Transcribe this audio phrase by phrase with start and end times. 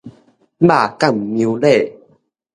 [0.03, 0.17] 肉感娘嬭